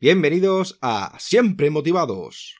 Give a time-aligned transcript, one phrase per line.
[0.00, 2.54] Bienvenidos a Siempre Motivados.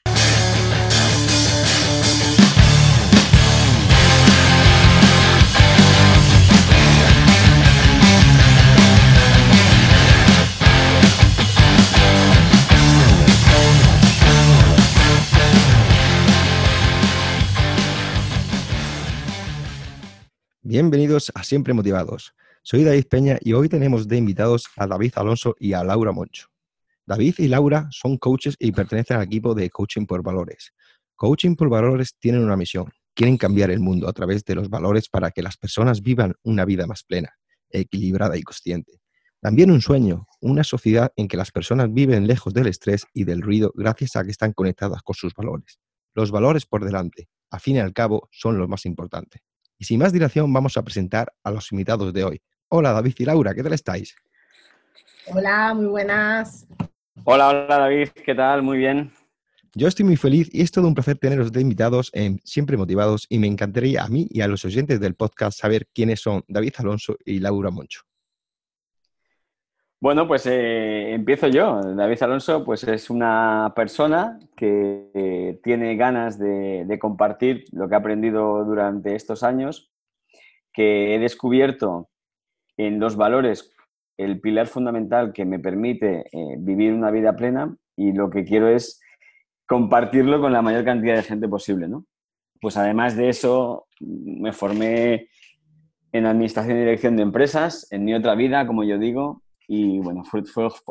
[20.61, 22.33] Bienvenidos a Siempre Motivados.
[22.63, 26.48] Soy David Peña y hoy tenemos de invitados a David Alonso y a Laura Moncho.
[27.09, 30.73] David y Laura son coaches y pertenecen al equipo de Coaching por Valores.
[31.15, 32.91] Coaching por Valores tienen una misión.
[33.15, 36.65] Quieren cambiar el mundo a través de los valores para que las personas vivan una
[36.65, 37.33] vida más plena,
[37.71, 39.01] equilibrada y consciente.
[39.41, 43.41] También un sueño, una sociedad en que las personas viven lejos del estrés y del
[43.41, 45.79] ruido gracias a que están conectadas con sus valores.
[46.13, 49.41] Los valores por delante, a fin y al cabo, son los más importantes.
[49.79, 52.41] Y sin más dilación, vamos a presentar a los invitados de hoy.
[52.67, 54.15] Hola David y Laura, ¿qué tal estáis?
[55.25, 56.67] Hola, muy buenas.
[57.25, 58.63] Hola, hola David, ¿qué tal?
[58.63, 59.11] Muy bien.
[59.75, 63.27] Yo estoy muy feliz y es todo un placer teneros de invitados en Siempre Motivados
[63.29, 66.73] y me encantaría a mí y a los oyentes del podcast saber quiénes son David
[66.77, 68.01] Alonso y Laura Moncho.
[70.01, 71.81] Bueno, pues eh, empiezo yo.
[71.81, 77.95] David Alonso pues es una persona que eh, tiene ganas de, de, compartir lo que
[77.95, 79.91] ha aprendido durante estos años,
[80.71, 82.09] que he descubierto
[82.77, 83.75] en los valores
[84.19, 88.67] el pilar fundamental que me permite eh, vivir una vida plena y lo que quiero
[88.67, 89.01] es
[89.65, 92.05] compartirlo con la mayor cantidad de gente posible, ¿no?
[92.59, 95.29] Pues además de eso, me formé
[96.11, 100.23] en administración y dirección de empresas, en mi otra vida, como yo digo, y bueno,
[100.25, 100.43] fue,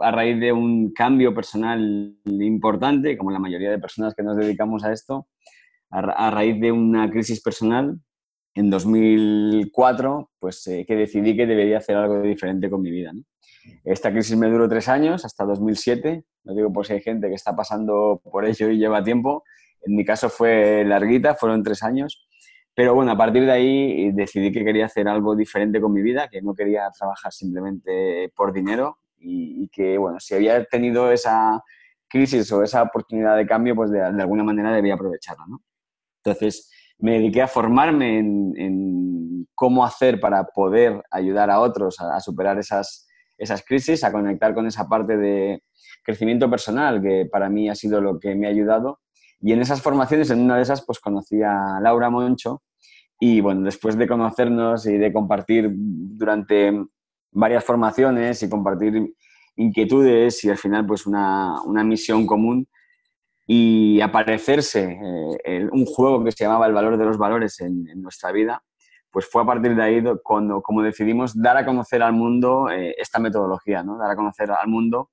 [0.03, 4.85] a raíz de un cambio personal importante, como la mayoría de personas que nos dedicamos
[4.85, 5.27] a esto,
[5.91, 7.99] a raíz de una crisis personal
[8.59, 13.13] en 2004, pues eh, que decidí que debería hacer algo diferente con mi vida.
[13.13, 13.23] ¿no?
[13.85, 16.25] Esta crisis me duró tres años, hasta 2007.
[16.43, 19.45] No digo por si hay gente que está pasando por ello y lleva tiempo.
[19.83, 22.27] En mi caso fue larguita, fueron tres años.
[22.75, 26.27] Pero bueno, a partir de ahí decidí que quería hacer algo diferente con mi vida,
[26.29, 31.63] que no quería trabajar simplemente por dinero y, y que, bueno, si había tenido esa
[32.09, 35.63] crisis o esa oportunidad de cambio, pues de, de alguna manera debía aprovecharla, ¿no?
[36.25, 42.21] Entonces, me dediqué a formarme en, cómo hacer para poder ayudar a otros a, a,
[42.21, 45.63] superar esas, esas crisis, a conectar con esa parte de
[46.05, 49.01] crecimiento personal que para mí ha sido lo que me ha ayudado.
[49.41, 52.63] Y en esas formaciones, en una de esas, pues conocí a Laura Moncho
[53.21, 56.73] y bueno, después de conocernos y de compartir durante
[57.33, 59.15] varias formaciones y compartir
[59.57, 62.69] inquietudes y al final pues una, una misión común,
[63.51, 65.01] y aparecerse
[65.43, 68.63] eh, un juego que se llamaba El valor de los valores en, nuestra vida,
[69.11, 72.95] pues fue a partir de ahí cuando como decidimos dar a conocer al mundo eh,
[72.99, 73.97] esta metodología, ¿no?
[73.97, 75.11] dar a conocer al mundo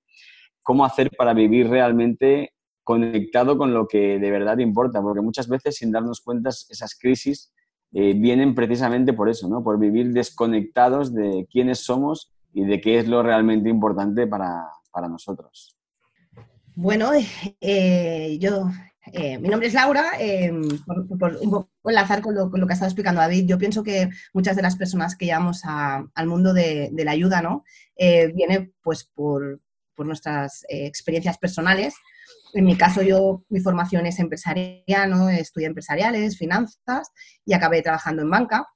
[0.61, 2.51] cómo hacer para vivir realmente
[2.83, 7.53] conectado con lo que de verdad importa, porque muchas veces sin darnos cuenta esas crisis
[7.93, 9.63] eh, vienen precisamente por eso, ¿no?
[9.63, 15.07] por vivir desconectados de quiénes somos y de qué es lo realmente importante para, para
[15.07, 15.74] nosotros.
[16.75, 17.11] Bueno,
[17.61, 18.69] eh, yo,
[19.13, 20.51] eh, mi nombre es Laura, eh,
[21.17, 24.09] por, un poco enlazar con lo, lo, que ha estado explicando David, yo pienso que
[24.33, 27.63] muchas de las personas que llegamos a, al mundo de, la ayuda, ¿no?
[27.95, 29.61] Eh, viene pues por,
[29.97, 31.95] nuestras experiencias personales.
[32.53, 35.29] En mi caso, yo, mi formación es empresarial, ¿no?
[35.29, 37.11] Estudié empresariales, finanzas
[37.45, 38.67] y acabé trabajando en banca.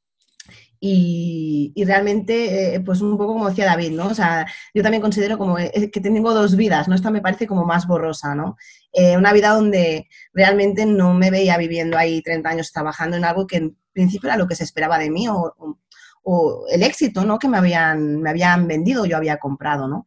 [0.82, 4.08] Y, y, realmente, eh, pues un poco como decía David, ¿no?
[4.08, 6.96] O sea, yo también considero como eh, que tengo dos vidas, ¿no?
[6.96, 8.56] Esta me parece como más borrosa, ¿no?
[8.94, 13.46] Eh, una vida donde realmente no me veía viviendo ahí 30 años trabajando en algo
[13.46, 15.80] que en principio era lo que se esperaba de mí o, o,
[16.24, 17.40] o el éxito, ¿no?
[17.40, 20.06] Que me habían, me habían vendido, yo había comprado, ¿no?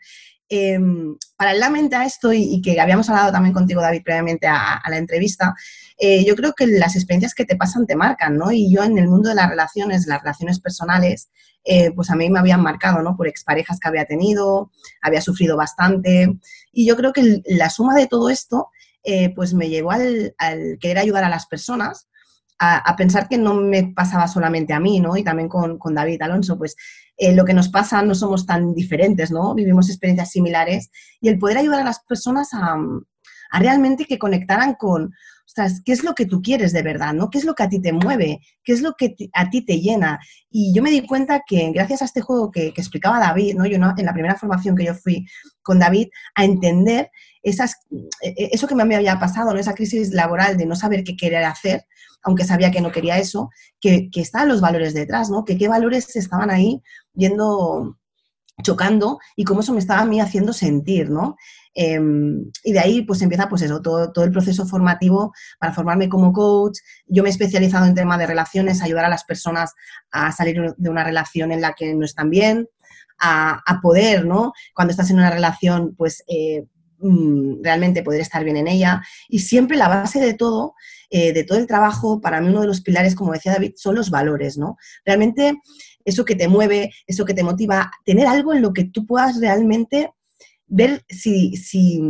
[0.55, 0.79] Eh,
[1.35, 5.55] paralelamente a esto, y, que habíamos hablado también contigo, David, previamente a, la entrevista,
[5.97, 8.53] eh, yo creo que las experiencias que te pasan te marcan, ¿no?
[8.53, 11.31] Y yo en el mundo de las relaciones, las relaciones personales,
[11.65, 13.17] eh, pues a mí me habían marcado, ¿no?
[13.17, 14.71] Por exparejas que había tenido,
[15.01, 16.39] había sufrido bastante,
[16.71, 18.69] y yo creo que la suma de todo esto,
[19.03, 20.35] eh, pues me llevó al,
[20.83, 22.09] querer ayudar a las personas,
[22.59, 25.17] a, pensar que no me pasaba solamente a mí, ¿no?
[25.17, 26.77] Y también con David Alonso, pues
[27.17, 29.55] eh, lo que nos pasa no somos tan diferentes, ¿no?
[29.55, 32.77] Vivimos experiencias similares y el poder ayudar a las personas a,
[33.51, 35.13] a realmente que conectaran con,
[35.53, 37.29] ostras, ¿qué es lo que tú quieres de verdad, no?
[37.29, 38.41] ¿Qué es lo que a ti te mueve?
[38.65, 40.19] ¿Qué es lo que a ti te llena?
[40.51, 43.67] Y yo me di cuenta que gracias a este juego que, explicaba David, ¿no?
[43.67, 45.27] Yo no, en la primera formación que yo fui
[45.63, 47.11] con David, a entender
[47.43, 47.77] esas,
[48.23, 49.61] e, e, eso que me había pasado, ¿no?
[49.61, 51.85] Esa crisis laboral de no saber qué querer hacer,
[52.23, 55.45] aunque sabía que no quería eso, que, que estaban los valores detrás, ¿no?
[55.45, 56.81] Qué valores estaban ahí
[57.13, 57.99] viendo
[58.63, 61.37] chocando y cómo eso me estaba a mí haciendo sentir, ¿no?
[61.75, 66.09] Em, y de ahí pues empieza pues eso, todo, todo, el proceso formativo para formarme
[66.09, 66.79] como coach.
[67.07, 69.73] Yo me he especializado en tema de relaciones, ayudar a las personas
[70.11, 72.69] a salir de una relación en la que no están bien,
[73.23, 74.53] a, poder, ¿no?
[74.75, 76.65] Cuando estás en una relación, pues eh,
[76.99, 79.03] mm, realmente poder estar bien en ella.
[79.29, 80.75] Y siempre la base de todo,
[81.11, 83.95] eh, de todo el trabajo, para mí uno de los pilares, como decía David, son
[83.95, 84.77] los valores, ¿no?
[85.05, 85.61] Realmente
[86.05, 89.41] eso que te mueve, eso que te motiva, tener algo en lo que tú puedas
[89.41, 90.13] realmente
[90.67, 92.01] ver si, si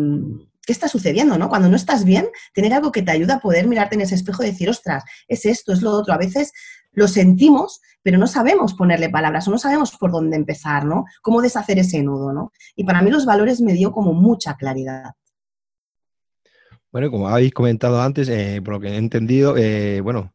[0.65, 1.49] qué está sucediendo, ¿no?
[1.49, 4.43] Cuando no estás bien, tener algo que te ayuda a poder mirarte en ese espejo
[4.43, 6.15] y decir, ostras, es esto, es lo otro.
[6.15, 6.53] A veces
[6.93, 11.05] lo sentimos, pero no sabemos ponerle palabras o no sabemos por dónde empezar, ¿no?
[11.23, 12.53] Cómo deshacer ese nudo, ¿no?
[12.77, 15.13] Y para mí los valores me dio como mucha claridad.
[16.93, 20.35] Bueno, como habéis comentado antes, eh, por lo que he entendido, eh, bueno,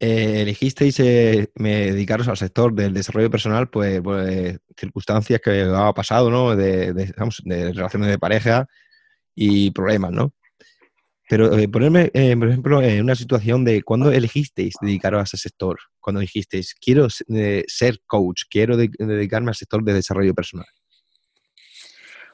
[0.00, 6.30] eh, elegisteis eh, dedicaros al sector del desarrollo personal, pues, pues circunstancias que ha pasado,
[6.30, 6.54] ¿no?
[6.54, 6.92] De,
[7.72, 8.66] relaciones de pareja
[9.34, 10.32] y problemas, ¿no?
[11.28, 15.78] Pero eh, ponerme, por ejemplo, en una situación de cuando elegisteis dedicaros a ese sector,
[16.00, 20.66] cuando dijisteis, quiero ser coach, quiero dedicarme al sector de desarrollo personal.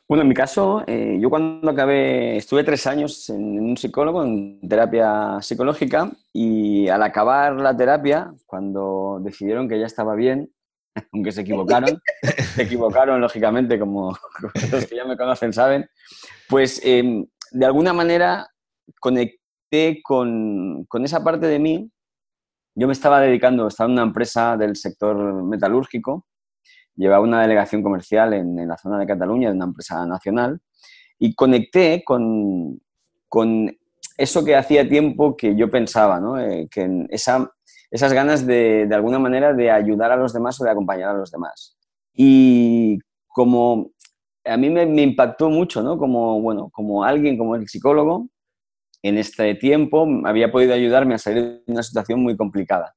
[0.07, 4.61] Bueno, en mi caso, eh, yo cuando acabé, estuve tres años en, un psicólogo, en
[4.69, 10.53] terapia psicológica, y al acabar la terapia, cuando decidieron que ya estaba bien,
[11.13, 12.03] aunque se equivocaron,
[12.55, 14.15] se equivocaron lógicamente, como
[14.73, 15.89] los que ya me conocen saben,
[16.51, 18.47] pues em, de alguna manera
[19.01, 21.91] conecté con, con esa parte de mí.
[22.77, 26.27] Yo me estaba dedicando, estaba en una empresa del sector metalúrgico,
[26.97, 30.61] llevaba una delegación comercial en, la zona de Cataluña de una empresa nacional
[31.19, 32.81] y conecté con,
[33.29, 33.77] con
[34.17, 36.39] eso que hacía tiempo que yo pensaba, ¿no?
[36.39, 37.51] Eh, que esa,
[37.91, 41.19] esas ganas de, de, alguna manera de ayudar a los demás o de acompañar a
[41.19, 41.77] los demás.
[42.13, 42.99] Y
[43.29, 43.91] como
[44.45, 45.99] a mí me, me, impactó mucho, ¿no?
[45.99, 48.29] Como, bueno, como alguien, como el psicólogo,
[49.03, 52.95] en este tiempo había podido ayudarme a salir de una situación muy complicada.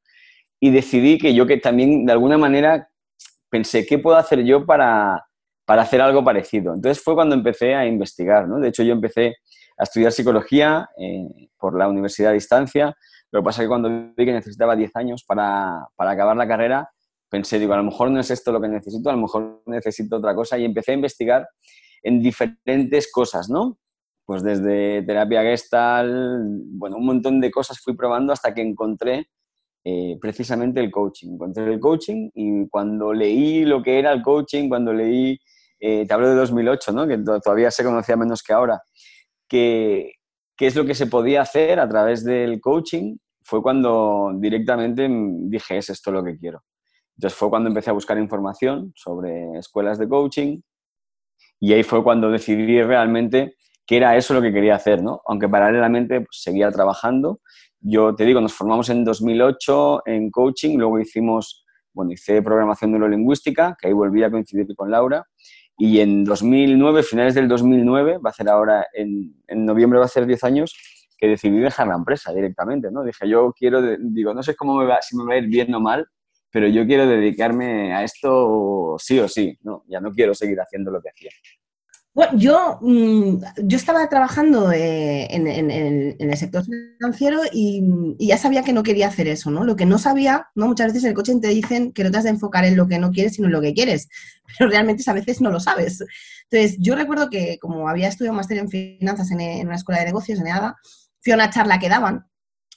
[0.59, 2.89] Y decidí que yo que también de alguna manera
[3.49, 5.25] pensé, ¿qué puedo hacer yo para,
[5.67, 6.73] hacer algo parecido?
[6.73, 8.59] Entonces fue cuando empecé a investigar, ¿no?
[8.59, 9.35] De hecho, yo empecé
[9.77, 12.95] a estudiar psicología eh, por la universidad a distancia.
[13.31, 16.89] Lo que pasa es que cuando vi que necesitaba 10 años para, acabar la carrera,
[17.29, 20.17] pensé, digo, a lo mejor no es esto lo que necesito, a lo mejor necesito
[20.17, 21.47] otra cosa y empecé a investigar
[22.03, 23.77] en diferentes cosas, ¿no?
[24.25, 29.29] Pues desde terapia gestal, bueno, un montón de cosas fui probando hasta que encontré
[29.83, 31.33] eh, precisamente el coaching.
[31.33, 35.39] Encontré el coaching y cuando leí lo que era el coaching, cuando leí,
[35.79, 37.07] eh, te hablo de 2008, ¿no?
[37.07, 38.81] que todavía se conocía menos que ahora,
[39.47, 40.13] que,
[40.56, 45.77] qué es lo que se podía hacer a través del coaching, fue cuando directamente dije,
[45.77, 46.63] es esto lo que quiero.
[47.15, 50.59] Entonces fue cuando empecé a buscar información sobre escuelas de coaching
[51.59, 53.56] y ahí fue cuando decidí realmente
[53.88, 55.21] que era eso lo que quería hacer, ¿no?
[55.25, 57.39] Aunque paralelamente pues, seguía trabajando
[57.79, 63.75] yo te digo, nos formamos en 2008 en coaching, luego hicimos, bueno, hice programación neurolingüística,
[63.79, 65.25] que ahí volví a coincidir con Laura,
[65.77, 70.09] y en 2009, finales del 2009, va a ser ahora, en, en noviembre va a
[70.09, 70.75] ser 10 años,
[71.18, 73.03] que decidí dejar la empresa directamente, ¿no?
[73.03, 75.73] Dije, yo quiero, digo, no sé cómo me va, si me va a ir bien
[75.73, 76.07] o mal,
[76.51, 79.83] pero yo quiero dedicarme a esto sí o sí, ¿no?
[79.88, 81.31] Ya no quiero seguir haciendo lo que hacía.
[82.18, 85.46] Bueno, yo, mm, yo estaba trabajando eh, en,
[86.19, 87.83] el sector financiero y,
[88.18, 89.64] ya sabía que no quería hacer eso, ¿no?
[89.64, 90.68] Lo que no sabía, ¿no?
[90.68, 92.88] Muchas veces en el coche te dicen que no te has de enfocar en lo
[92.88, 94.09] que no quieres, sino en lo que quieres,
[94.57, 96.04] pero realmente a veces no lo sabes.
[96.50, 100.40] Entonces, yo recuerdo que como había estudiado máster en finanzas en, una escuela de negocios
[100.40, 100.76] en EADA,
[101.21, 102.26] fui a una charla que daban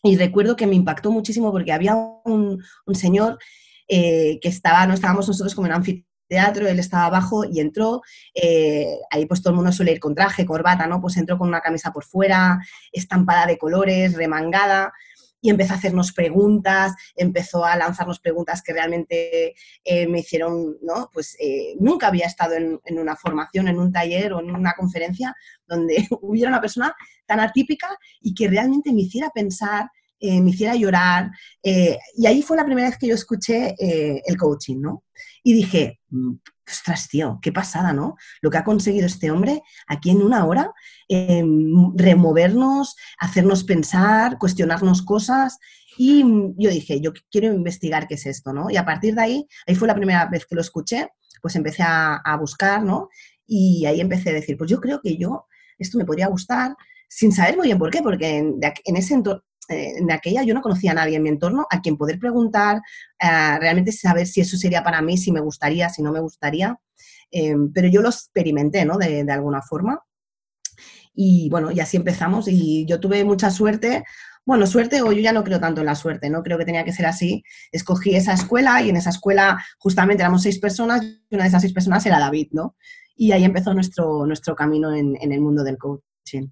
[0.02, 3.38] y recuerdo que me impactó muchísimo porque había un, señor
[3.88, 8.02] eh, que estaba, no estábamos nosotros como en anfitrión, teatro, él estaba abajo y entró,
[8.34, 11.00] eh, ahí pues todo el mundo suele ir con traje, corbata, ¿no?
[11.00, 12.60] Pues entró con una camisa por fuera,
[12.92, 14.92] estampada de colores, remangada,
[15.42, 21.10] y empezó a hacernos preguntas, empezó a lanzarnos preguntas que realmente eh, me hicieron, ¿no?
[21.12, 25.34] Pues eh, nunca había estado en, una formación, en un taller o en una conferencia
[25.66, 26.94] donde hubiera una persona
[27.26, 27.88] tan atípica
[28.20, 31.30] y que realmente me hiciera pensar, me hiciera llorar.
[31.62, 35.04] y ahí fue la primera vez que yo escuché el coaching, ¿no?
[35.42, 36.34] Y dije, mm,
[36.70, 38.16] ostras, tío, qué pasada, ¿no?
[38.40, 40.72] Lo que ha conseguido este hombre aquí en una hora,
[41.08, 45.58] em, removernos, hacernos pensar, cuestionarnos cosas.
[45.98, 46.22] Y
[46.56, 48.70] yo dije, yo quiero investigar qué es esto, ¿no?
[48.70, 51.08] Y a partir de ahí, ahí fue la primera vez que lo escuché,
[51.42, 53.08] pues empecé a, buscar, ¿no?
[53.46, 55.46] Y ahí empecé a decir, pues yo creo que yo,
[55.78, 56.76] esto me podría gustar,
[57.08, 60.60] sin saber muy bien por qué, porque en ese entorno, eh, en aquella yo no
[60.60, 62.80] conocía a nadie en mi entorno a quien poder preguntar,
[63.18, 66.78] realmente saber si eso sería para mí, si me gustaría, si no me gustaría.
[67.74, 68.98] pero yo lo experimenté, ¿no?
[68.98, 70.00] De, de alguna forma.
[71.14, 74.04] Y bueno, y así empezamos y yo tuve mucha suerte
[74.46, 76.84] bueno, suerte o yo ya no creo tanto en la suerte, no creo que tenía
[76.84, 77.44] que ser así.
[77.72, 81.62] Escogí esa escuela y en esa escuela justamente éramos seis personas y una de esas
[81.62, 82.74] seis personas era David, ¿no?
[83.14, 86.48] Y ahí empezó nuestro, nuestro camino en, el mundo del coaching.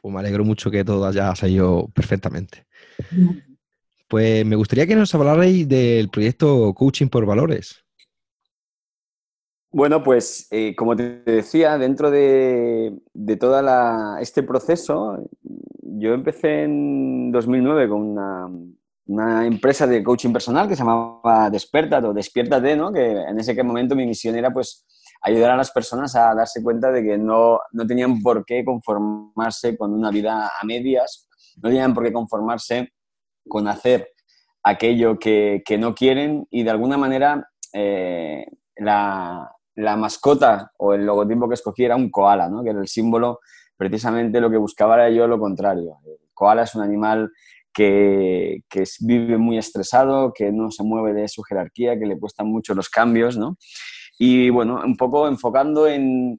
[0.00, 2.66] Pues me alegro mucho que todo haya salido perfectamente.
[4.08, 7.84] Pues me gustaría que nos hablarais del proyecto Coaching por Valores.
[9.72, 13.60] Bueno, pues eh, como te decía, dentro de, de todo
[14.18, 15.28] este proceso,
[15.82, 18.48] yo empecé en 2009 con una,
[19.06, 22.92] una, empresa de coaching personal que se llamaba Despertate o Despiértate, ¿no?
[22.92, 24.84] que en ese momento mi misión era pues
[25.22, 29.76] ayudar a las personas a darse cuenta de que no, no tenían por qué conformarse
[29.76, 31.28] con una vida a medias,
[31.62, 32.92] no tenían por qué conformarse
[33.48, 34.10] con hacer
[34.62, 38.46] aquello que, que no quieren y de alguna manera eh,
[38.76, 42.62] la, la, mascota o el logotipo que escogí era un koala, ¿no?
[42.62, 43.40] que era el símbolo
[43.76, 45.98] precisamente lo que buscaba era yo lo contrario.
[46.04, 47.30] El koala es un animal
[47.72, 48.62] que,
[49.00, 52.88] vive muy estresado, que no se mueve de su jerarquía, que le cuestan mucho los
[52.88, 53.56] cambios, ¿no?
[54.22, 56.38] Y bueno, un poco enfocando en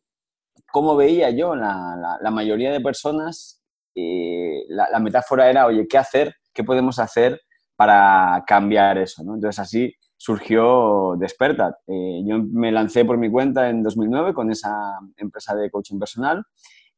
[0.72, 3.60] cómo veía yo la, mayoría de personas,
[3.96, 6.36] eh, la, metáfora era, oye, ¿qué hacer?
[6.54, 7.42] ¿Qué podemos hacer
[7.76, 9.24] para cambiar eso?
[9.24, 9.34] ¿no?
[9.34, 11.74] Entonces así surgió Despertat.
[11.88, 16.46] Eh, yo me lancé por mi cuenta en 2009 con esa empresa de coaching personal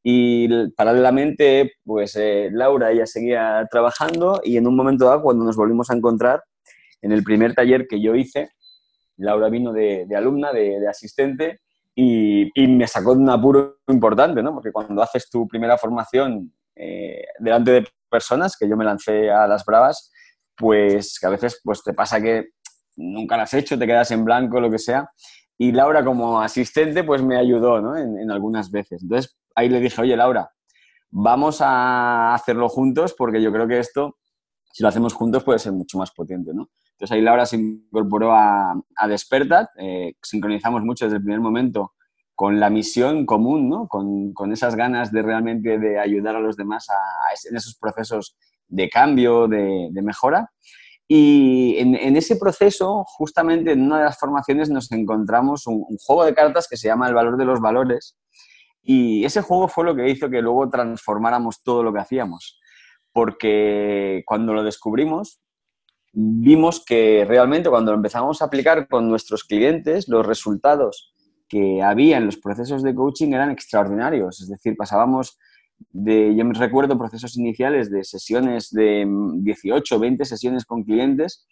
[0.03, 5.55] y paralelamente, pues eh, Laura ella seguía trabajando y en un momento dado, cuando nos
[5.55, 6.43] volvimos a encontrar,
[7.01, 8.49] en el primer taller que yo hice,
[9.17, 11.62] Laura vino de, alumna, de, asistente,
[11.96, 14.53] y, me sacó de un apuro importante, ¿no?
[14.53, 19.48] Porque cuando haces tu primera formación eh, delante de personas, que yo me lancé a
[19.48, 20.12] las bravas,
[20.55, 22.50] pues que a veces pues, te pasa que
[22.96, 25.10] nunca lo has hecho, te quedas en blanco, lo que sea.
[25.58, 27.96] Y Laura como asistente pues me ayudó ¿no?
[27.96, 29.03] en, en algunas veces.
[29.03, 30.51] Entonces, ahí le dije, oye, Laura,
[31.12, 34.17] vamos a hacerlo juntos porque yo creo que esto,
[34.72, 36.70] si lo hacemos juntos, puede ser mucho más potente, ¿no?
[36.93, 41.93] Entonces ahí Laura se incorporó a, a Despertat, eh, sincronizamos mucho desde el primer momento
[42.35, 43.88] con la misión común, ¿no?
[43.88, 46.88] Con, con esas ganas de realmente de ayudar a los demás
[47.50, 48.35] en esos procesos
[48.67, 50.50] de cambio, de, mejora.
[51.07, 56.33] Y en, ese proceso, justamente en una de las formaciones nos encontramos un, juego de
[56.33, 58.17] cartas que se llama El valor de los valores,
[58.81, 62.59] y ese juego fue lo que hizo que luego transformáramos todo lo que hacíamos.
[63.12, 65.39] Porque cuando lo descubrimos,
[66.13, 71.13] vimos que realmente cuando empezamos a aplicar con nuestros clientes, los resultados
[71.50, 74.41] que había en los procesos de coaching eran extraordinarios.
[74.41, 75.38] Es decir, pasábamos
[75.89, 81.48] de, yo me recuerdo procesos iniciales de sesiones de 18, 20 sesiones con clientes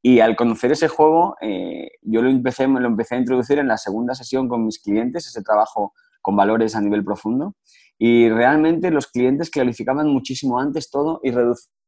[0.00, 3.78] y al conocer ese juego, eh, yo lo empecé, lo empecé a introducir en la
[3.78, 7.56] segunda sesión con mis clientes, ese trabajo con valores a nivel profundo.
[7.98, 11.30] Y realmente los clientes clarificaban muchísimo antes todo y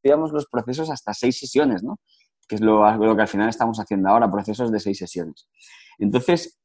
[0.02, 1.98] reducíamos los procesos hasta seis sesiones, ¿no?
[2.48, 5.48] que es lo, lo que al final estamos haciendo ahora, procesos de seis sesiones.
[5.98, 6.60] Entonces,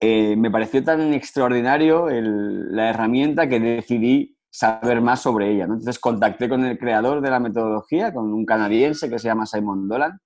[0.00, 5.64] eh, me pareció tan extraordinario la herramienta que decidí saber más sobre ella.
[5.64, 9.88] Entonces contacté con el creador de la metodología, con un canadiense que se llama Simon
[9.88, 10.18] Dolan,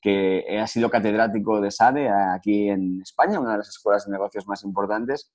[0.00, 4.46] que ha sido catedrático de SADE aquí en España, una de las escuelas de negocios
[4.46, 5.32] más importantes,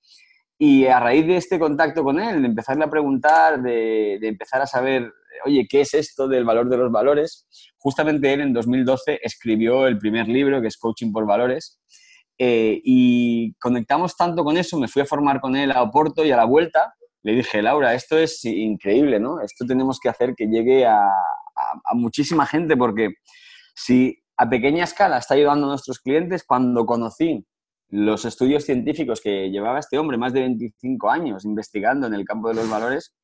[0.60, 4.68] y a raíz de este contacto con él, de empezarle a preguntar, de, empezar a
[4.68, 5.14] saber,
[5.46, 7.48] oye, ¿qué es esto del valor de los valores?
[7.78, 11.80] Justamente él en 2012 escribió el primer libro, que es Coaching por Valores,
[12.38, 16.32] eh, y conectamos tanto con eso, me fui a formar con él a Oporto y
[16.32, 19.42] a la vuelta le dije, Laura, esto es increíble, ¿no?
[19.42, 21.10] Esto tenemos que hacer que llegue a,
[21.84, 23.10] a muchísima gente, porque
[23.76, 27.46] si a pequeña escala está ayudando a nuestros clientes, cuando conocí
[27.90, 32.50] los estudios científicos que llevaba este hombre, más de 25 años investigando en el campo
[32.50, 33.16] de los valores,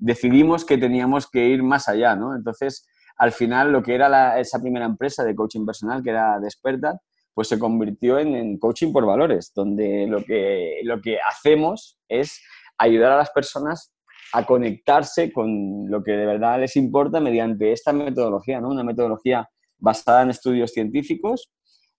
[0.00, 2.34] decidimos que teníamos que ir más allá, ¿no?
[2.34, 6.98] Entonces, al final, lo que era esa primera empresa de coaching personal, que era Desperta,
[7.34, 12.40] pues se convirtió en, coaching por valores, donde lo que, lo que hacemos es
[12.78, 13.94] ayudar a las personas
[14.32, 18.68] a conectarse con lo que de verdad les importa mediante esta metodología, ¿no?
[18.68, 21.52] Una metodología basada en estudios científicos,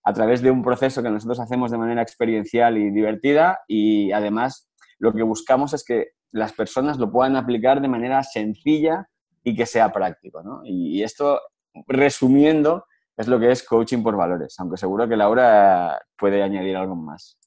[0.04, 4.68] a través de un proceso que nosotros hacemos de manera experiencial y divertida y además
[4.98, 9.08] lo que buscamos es que las personas lo puedan aplicar de manera sencilla
[9.44, 10.42] y que sea práctico.
[10.42, 10.62] ¿no?
[10.64, 11.40] Y esto,
[11.86, 12.86] resumiendo,
[13.16, 17.38] es lo que es coaching por valores, aunque seguro que Laura puede añadir algo más.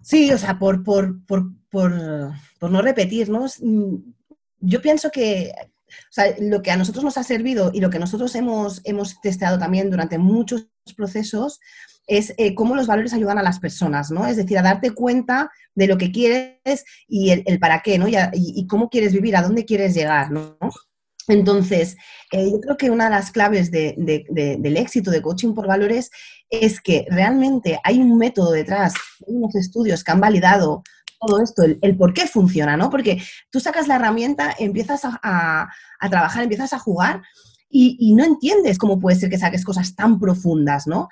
[0.00, 3.96] Sí, o sea, por, por, por, por no repetirnos, mm,
[4.60, 5.52] yo pienso que
[6.40, 9.90] lo que a nosotros nos ha servido y lo que nosotros hemos, hemos testeado también
[9.90, 11.60] durante muchos procesos
[12.06, 14.26] es eh, cómo los valores ayudan a las personas, ¿no?
[14.26, 18.06] Es decir, a darte cuenta de lo que quieres y el, para qué, ¿no?
[18.08, 20.56] Y, cómo quieres vivir, a dónde quieres llegar, ¿no?
[21.26, 21.96] Entonces,
[22.32, 26.10] eh, yo creo que una de las claves del éxito de coaching por valores
[26.50, 28.92] es que realmente hay un método detrás,
[29.26, 30.82] hay unos estudios que han validado
[31.20, 32.90] todo esto, el, por qué funciona, ¿no?
[32.90, 35.68] Porque tú sacas la herramienta, empiezas a,
[36.10, 37.22] trabajar, empiezas a jugar
[37.70, 41.08] y, y, no entiendes cómo puede ser que saques cosas tan profundas, ¿no?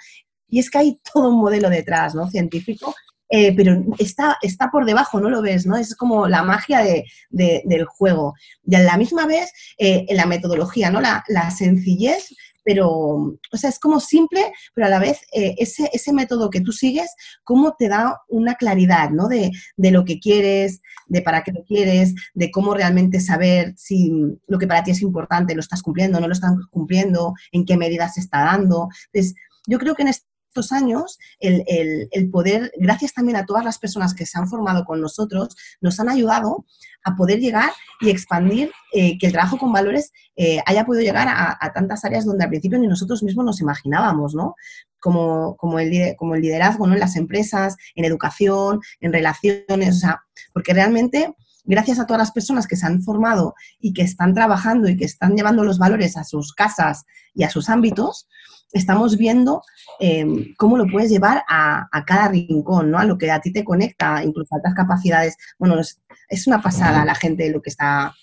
[0.52, 2.28] Y es que hay todo un modelo detrás, ¿no?
[2.28, 2.94] Científico,
[3.30, 5.78] eh, pero está, está por debajo, no lo ves, ¿no?
[5.78, 6.82] Es como la magia
[7.30, 8.34] del juego.
[8.62, 11.00] Y a la misma vez, eh, en la metodología, ¿no?
[11.00, 12.28] La, sencillez
[12.64, 16.60] pero, o sea, es como simple, pero a la vez eh, ese, ese, método que
[16.60, 19.26] tú sigues, cómo te da una claridad, ¿no?
[19.26, 24.12] De, de, lo que quieres, de para qué lo quieres, de cómo realmente saber si
[24.46, 27.76] lo que para ti es importante lo estás cumpliendo, no lo estás cumpliendo, en qué
[27.76, 28.88] medidas se está dando.
[29.12, 29.34] Entonces,
[29.66, 34.12] yo creo que en este estos años, el, poder, gracias también a todas las personas
[34.12, 36.66] que se han formado con nosotros, nos han ayudado
[37.04, 41.26] a poder llegar y expandir eh, que el trabajo con valores eh, haya podido llegar
[41.28, 44.54] a, tantas áreas donde al principio ni nosotros mismos nos imaginábamos, ¿no?
[45.00, 46.92] Como, como, el, como el liderazgo ¿no?
[46.92, 52.32] en las empresas, en educación, en relaciones, o sea, porque realmente gracias a todas las
[52.32, 56.16] personas que se han formado y que están trabajando y que están llevando los valores
[56.16, 57.04] a sus casas
[57.34, 58.28] y a sus ámbitos,
[58.72, 59.62] estamos viendo
[60.00, 62.98] em, cómo lo puedes llevar a, cada rincón, ¿no?
[62.98, 65.36] A lo que a ti te conecta, incluso a otras capacidades.
[65.58, 68.14] Bueno, es, una pasada la gente lo que está,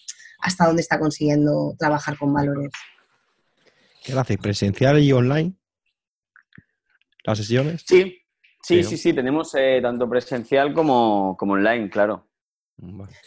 [0.41, 2.71] hasta dónde está consiguiendo trabajar con valores.
[4.03, 4.39] ¿Qué hacéis?
[4.39, 5.53] ¿Presencial y online?
[7.23, 7.83] ¿Las sesiones?
[7.85, 8.17] Sí,
[8.63, 12.28] sí, sí, sí, tenemos eh, tanto presencial como, como online, claro.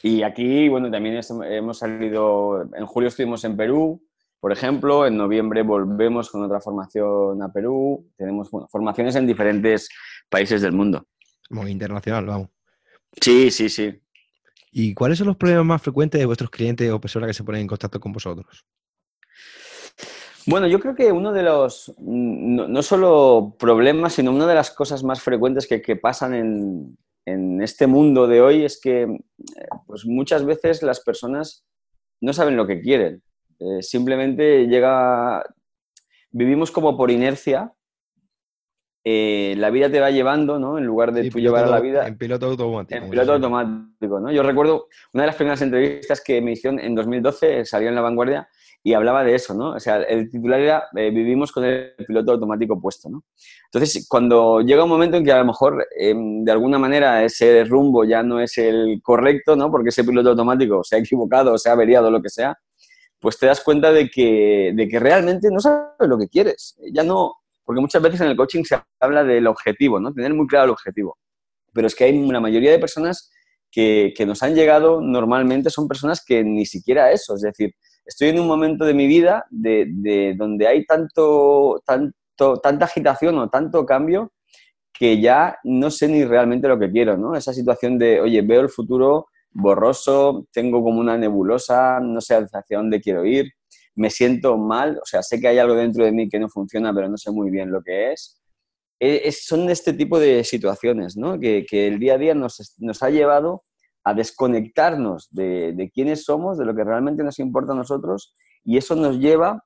[0.02, 4.02] Y aquí, bueno, también hemos salido, en julio estuvimos en Perú,
[4.42, 8.10] por ejemplo, en noviembre volvemos con otra formación a Perú.
[8.16, 9.88] Tenemos formaciones en diferentes
[10.28, 11.06] países del mundo.
[11.50, 12.48] Muy internacional, vamos.
[13.20, 14.02] Sí, sí, sí.
[14.72, 17.60] ¿Y cuáles son los problemas más frecuentes de vuestros clientes o personas que se ponen
[17.60, 18.66] en contacto con vosotros?
[20.44, 25.04] Bueno, yo creo que uno de los, no, solo problemas, sino una de las cosas
[25.04, 29.18] más frecuentes que, pasan en, en, este mundo de hoy es que eh,
[29.86, 31.64] pues muchas veces las personas
[32.20, 33.22] no saben lo que quieren.
[33.58, 35.44] Eh, simplemente llega,
[36.30, 37.72] vivimos como por inercia.
[39.04, 40.78] Eh, la vida te va llevando, ¿no?
[40.78, 42.06] En lugar de tú llevar a la vida.
[42.06, 43.02] En piloto automático.
[43.02, 44.30] En piloto automático, ¿no?
[44.30, 48.00] Yo recuerdo una de las primeras entrevistas que me hicieron en 2012, salió en La
[48.00, 48.48] Vanguardia,
[48.84, 49.70] y hablaba de eso, ¿no?
[49.70, 53.24] O sea, el titular era eh, Vivimos con el piloto automático puesto, ¿no?
[53.66, 57.64] Entonces, cuando llega un momento en que a lo mejor, em, de alguna manera, ese
[57.64, 59.70] rumbo ya no es el correcto, ¿no?
[59.70, 62.56] Porque ese piloto automático se ha equivocado, se ha averiado, lo que sea,
[63.20, 66.76] pues te das cuenta de que, de que realmente no sabes lo que quieres.
[66.92, 70.12] Ya no, porque muchas veces en el coaching se habla del objetivo, ¿no?
[70.12, 71.18] Tener muy claro el objetivo.
[71.72, 73.30] Pero es que hay una mayoría de personas
[73.70, 78.28] que, que nos han llegado normalmente son personas que ni siquiera eso, es decir, estoy
[78.28, 83.48] en un momento de mi vida de, de donde hay tanto, tanto, tanta agitación o
[83.48, 84.32] tanto cambio
[84.92, 87.34] que ya no sé ni realmente lo que quiero, ¿no?
[87.34, 92.78] Esa situación de, oye, veo el futuro borroso, tengo como una nebulosa, no sé hacia
[92.78, 93.52] dónde quiero ir,
[93.94, 96.94] me siento mal, o sea, sé que hay algo dentro de mí que no funciona,
[96.94, 98.40] pero no sé muy bien lo que es.
[99.00, 101.38] E, es son este tipo de situaciones, ¿no?
[101.38, 103.64] Que, el día a día nos, ha llevado
[104.04, 108.34] a desconectarnos de, de quiénes somos, de lo que realmente nos importa a nosotros,
[108.64, 109.64] y eso nos lleva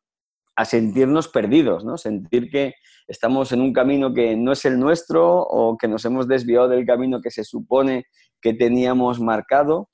[0.57, 1.99] a sentirnos perdidos, ¿no?
[1.99, 2.75] Sentir que
[3.07, 6.87] estamos en un camino que no es el nuestro o que nos hemos desviado del
[6.87, 8.07] camino que se supone
[8.40, 9.90] que teníamos marcado.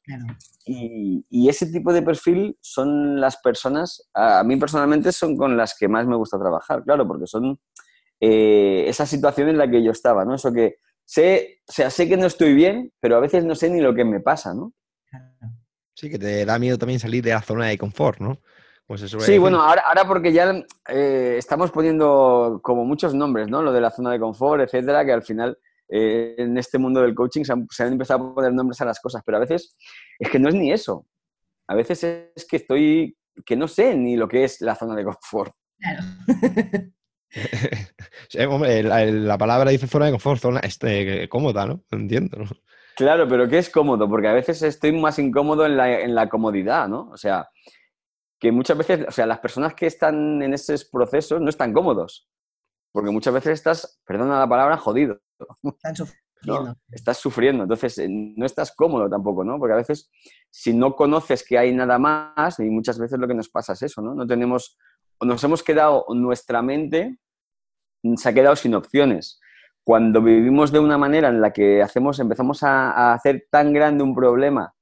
[0.65, 5.89] Y, ese tipo de perfil son las personas, a, mí personalmente son con las que
[5.89, 7.59] más me gusta trabajar, claro, porque son
[8.21, 10.35] eh, esa situación en la que yo estaba, ¿no?
[10.35, 13.71] Eso que sé, o sea, sé que no estoy bien, pero a veces no sé
[13.71, 14.73] ni lo que me pasa, ¿no?
[15.95, 18.39] Sí, que te da miedo también salir de la zona de confort, ¿no?
[18.87, 20.53] Pues sí, bueno, ahora, ahora porque ya
[20.89, 23.63] eh, estamos poniendo como muchos nombres, ¿no?
[23.63, 25.57] Lo de la zona de confort, etcétera, que al final
[25.89, 29.23] eh, en este mundo del coaching se han, empezado a poner nombres a las cosas,
[29.25, 29.77] pero a veces
[30.19, 31.07] es que no es ni eso.
[31.69, 35.05] A veces es que estoy, que no sé ni lo que es la zona de
[35.05, 35.55] confort.
[35.79, 36.03] Claro.
[38.35, 41.85] la, palabra dice zona de confort, zona este, cómoda, ¿no?
[41.91, 42.47] Entiendo, ¿no?
[42.97, 44.09] Claro, pero ¿qué es cómodo?
[44.09, 47.09] Porque a veces estoy más incómodo en la, en la comodidad, ¿no?
[47.11, 47.49] O sea,
[48.39, 52.29] que muchas veces, o sea, las personas que están en esos procesos no están cómodos,
[52.93, 55.21] porque muchas veces estás, perdona la palabra, jodido.
[55.63, 56.23] Están sufriendo.
[56.91, 59.59] Estás sufriendo, entonces eh, no estás cómodo tampoco, ¿no?
[59.59, 60.11] Porque a veces
[60.51, 63.83] si no conoces que hay nada más, y muchas veces lo que nos pasa es
[63.83, 64.15] eso, ¿no?
[64.15, 64.77] No tenemos,
[65.21, 67.19] nos hemos quedado, nuestra mente
[68.17, 69.41] se ha quedado sin opciones,
[69.85, 74.15] cuando vivimos de una manera en la que hacemos, empezamos a, hacer tan grande un
[74.15, 74.75] problema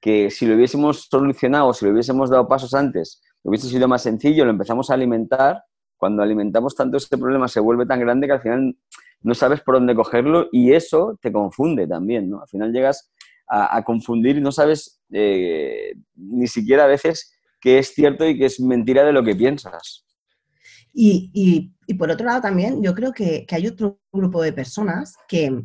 [0.00, 4.44] que si lo hubiésemos solucionado, si lo hubiésemos dado pasos antes, hubiese sido más sencillo,
[4.44, 5.62] lo empezamos a alimentar,
[5.96, 8.76] cuando alimentamos tanto ese problema se vuelve tan grande que al final
[9.22, 12.42] no sabes por dónde cogerlo y eso te confunde también, ¿no?
[12.42, 13.10] Al final llegas
[13.48, 17.35] a, confundir y no sabes eh, ni siquiera a veces
[17.66, 20.06] qué es cierto y qué es mentira de lo que piensas.
[20.94, 25.64] Y, por otro lado también, yo creo que, hay otro grupo de personas que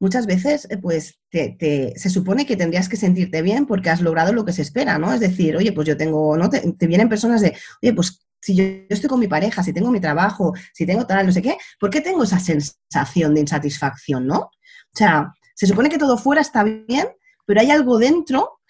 [0.00, 4.46] muchas veces eh, pues se supone que tendrías que sentirte bien porque has logrado lo
[4.46, 5.12] que se espera, ¿no?
[5.12, 6.48] Es decir, oye, pues yo tengo, ¿no?
[6.48, 9.90] Te, te vienen personas de, oye, pues si yo, estoy con mi pareja, si tengo
[9.90, 14.26] mi trabajo, si tengo tal, no sé qué, ¿por qué tengo esa sensación de insatisfacción,
[14.26, 14.38] no?
[14.38, 17.08] O sea, se supone que todo fuera está bien,
[17.46, 18.60] pero hay algo dentro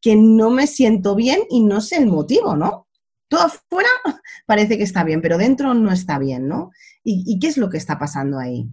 [0.00, 2.88] que no me siento bien y no sé el motivo, ¿no?
[3.28, 3.88] Todo afuera
[4.46, 6.70] parece que está bien, pero dentro no está bien, ¿no?
[7.04, 8.68] ¿Y, qué es lo que está pasando ahí?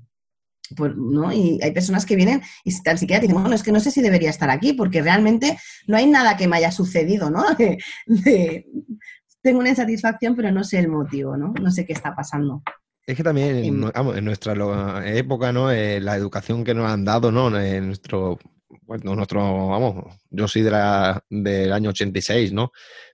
[0.75, 1.33] Pues, ¿no?
[1.33, 4.01] Y hay personas que vienen y tan siquiera dicen, bueno, es que no sé si
[4.01, 5.57] debería estar aquí, porque realmente
[5.87, 7.43] no hay nada que me haya sucedido, ¿no?
[9.41, 11.53] tengo una insatisfacción, pero no sé el motivo, ¿no?
[11.59, 12.61] No sé qué está pasando.
[13.05, 14.53] Es que también en, en nuestra
[15.05, 15.71] época, ¿no?
[15.71, 17.57] Eh, la educación que nos han dado, ¿no?
[17.59, 18.37] En nuestro,
[18.81, 22.71] bueno, nuestro, vamos, yo soy de la, del año 86, ¿no?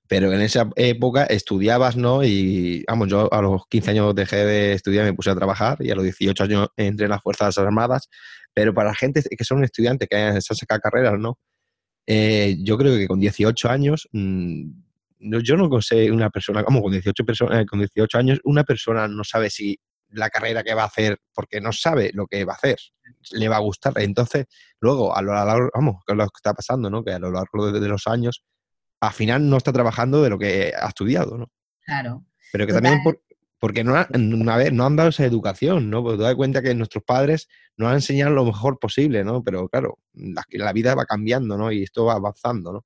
[0.07, 2.23] pero en esa época estudiabas, ¿no?
[2.23, 5.89] Y vamos, yo a los 15 años dejé de estudiar, me puse a trabajar y
[5.91, 8.09] a los 18 años entré en las Fuerzas Armadas,
[8.53, 11.39] pero para gente que son estudiantes, que han sacado carreras, ¿no?
[12.07, 14.69] Eh, yo creo que con 18 años, mm,
[15.19, 19.23] yo no sé una persona, como con 18, eh, con 18 años, una persona no
[19.23, 19.79] sabe si
[20.15, 22.77] la carrera que va a hacer, porque no sabe lo que va a hacer,
[23.31, 23.93] le va a gustar.
[23.97, 24.45] Entonces,
[24.79, 27.03] luego, a lo largo, vamos, que es lo que está pasando, ¿no?
[27.03, 28.43] Que a lo largo de los años
[29.01, 31.51] al final no está trabajando de lo que ha estudiado, ¿no?
[31.85, 32.25] Claro.
[32.51, 33.01] Pero que también
[33.59, 36.03] porque no, no han dado esa educación, ¿no?
[36.03, 37.47] Porque te das cuenta que nuestros padres
[37.77, 39.43] nos han enseñado lo mejor posible, ¿no?
[39.43, 41.71] Pero claro, la, la vida va cambiando, ¿no?
[41.71, 42.85] Y esto va avanzando, ¿no?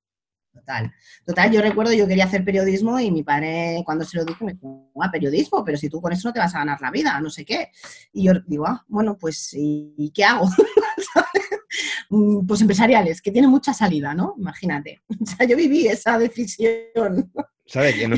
[0.52, 0.92] Total.
[1.24, 4.52] Total, yo recuerdo, yo quería hacer periodismo y mi padre, cuando se lo dijo, me
[4.54, 7.20] dijo, ah, periodismo, pero si tú con eso no te vas a ganar la vida,
[7.20, 7.70] no sé qué.
[8.12, 10.48] Y yo digo, ah, bueno, pues, ¿y qué hago?
[12.46, 14.34] Pues empresariales, que tienen mucha salida, ¿no?
[14.36, 15.00] Imagínate.
[15.20, 17.30] O sea, yo viví esa decisión.
[17.66, 17.94] ¿Sabes?
[17.94, 18.16] Que no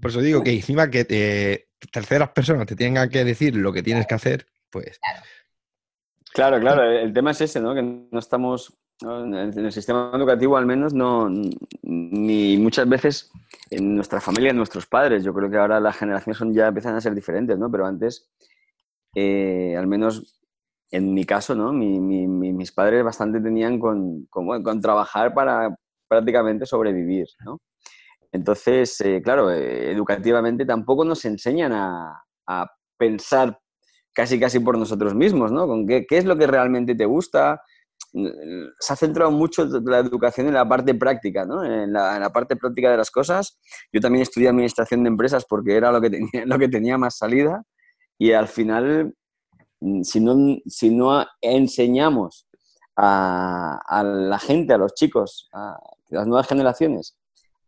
[0.00, 4.06] por eso digo que encima que terceras personas te tengan que decir lo que tienes
[4.06, 4.98] que hacer, pues...
[6.32, 7.74] Claro, claro, el tema es ese, ¿no?
[7.74, 11.30] Que no estamos en el sistema educativo al menos no,
[11.82, 13.30] ni muchas veces
[13.70, 16.96] en nuestra familia, en nuestros padres, yo creo que ahora las generaciones son, ya empiezan
[16.96, 17.70] a ser diferentes, ¿no?
[17.70, 18.28] Pero antes,
[19.14, 20.40] eh, al menos
[20.90, 21.72] en mi caso, ¿no?
[21.72, 25.76] mis padres bastante tenían con, con, trabajar para
[26.08, 27.60] prácticamente sobrevivir, ¿no?
[28.32, 33.58] Entonces, eh, claro, eh, educativamente tampoco nos enseñan a, a, pensar
[34.12, 35.66] casi casi por nosotros mismos, ¿no?
[35.66, 37.60] Con qué, qué es lo que realmente te gusta,
[38.12, 41.64] se ha centrado mucho la educación en la parte práctica, ¿no?
[41.64, 43.58] en, la, parte práctica de las cosas.
[43.92, 47.16] Yo también estudié administración de empresas porque era lo que tenía, lo que tenía más
[47.16, 47.62] salida
[48.18, 49.14] y al final,
[49.80, 52.46] mm, si no, si no enseñamos
[52.96, 57.16] a, a la gente, a los chicos, a las nuevas generaciones,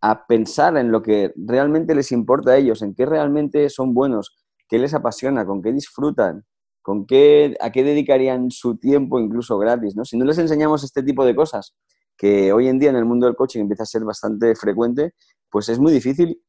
[0.01, 4.35] a pensar en lo que realmente les importa a ellos, en qué realmente son buenos,
[4.69, 6.45] qué les apasiona, con qué disfrutan,
[6.83, 9.97] ¿Con qué, ¿A qué dedicarían su tiempo incluso gratis?
[9.97, 10.05] ¿no?
[10.05, 11.75] Si no les enseñamos este tipo de cosas,
[12.17, 15.15] que hoy en día en el mundo del coaching empieza a ser bastante frecuente,
[15.51, 16.43] pues es muy difícil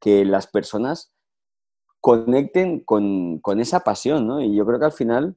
[0.00, 1.12] que las personas
[2.00, 4.42] conecten con, esa pasión, ¿no?
[4.42, 5.36] Y yo creo que al final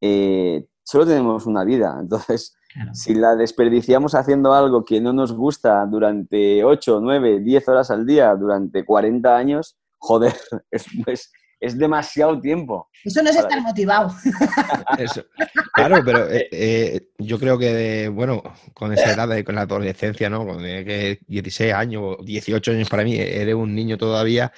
[0.00, 2.54] eh, solo tenemos una vida, entonces
[2.92, 8.06] si la desperdiciamos haciendo algo que no nos gusta durante 8, 9, 10 horas al
[8.06, 10.34] día, durante 40 años, joder,
[10.70, 12.88] es, es, es demasiado tiempo.
[13.04, 14.14] Eso no es estar motivado.
[15.74, 18.42] Claro, pero eh, eh, yo creo que, bueno,
[18.74, 20.44] con esa edad, con la adolescencia, ¿no?
[20.44, 24.52] Con 16 años, 18 años para mí, eres un niño todavía,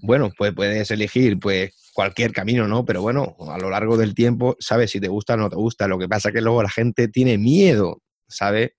[0.00, 2.84] bueno, pues puedes elegir pues cualquier camino, ¿no?
[2.84, 5.88] Pero bueno, a lo largo del tiempo, sabes si te gusta o no te gusta.
[5.88, 8.70] Lo que pasa es que luego la gente tiene miedo, ¿sabes?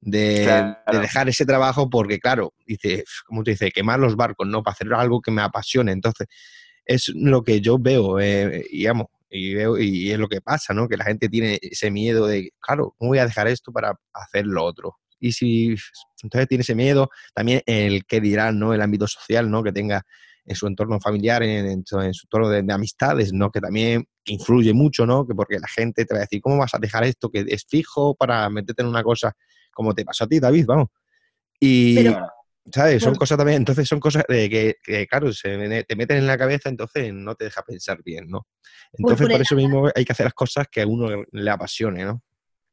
[0.00, 4.62] De, dejar ese trabajo porque, claro, dice, como te dice, quemar los barcos, ¿no?
[4.62, 5.92] Para hacer algo que me apasione.
[5.92, 6.28] Entonces,
[6.84, 10.88] es lo que yo veo, eh, digamos, y, veo, y es lo que pasa, ¿no?
[10.88, 14.46] Que la gente tiene ese miedo de, claro, ¿cómo voy a dejar esto para hacer
[14.46, 14.96] lo otro?
[15.20, 15.76] Y si
[16.22, 18.74] entonces tiene ese miedo, también el que dirán, ¿no?
[18.74, 19.62] El ámbito social, ¿no?
[19.62, 20.02] Que tenga
[20.46, 23.50] en su entorno familiar, en, su entorno de, amistades, ¿no?
[23.50, 25.26] Que también influye mucho, ¿no?
[25.26, 27.64] Que porque la gente te va a decir, ¿cómo vas a dejar esto que es
[27.68, 29.32] fijo para meterte en una cosa
[29.72, 30.64] como te pasó a ti, David?
[30.66, 30.88] Vamos.
[31.60, 32.08] Y,
[32.72, 33.02] ¿Sabes?
[33.02, 34.76] Son cosas también, entonces son cosas que,
[35.08, 38.46] claro, se, te meten en la cabeza, entonces no te deja pensar bien, ¿no?
[38.92, 42.04] Entonces, por, por eso mismo hay que hacer las cosas que a uno le apasione,
[42.04, 42.22] ¿no?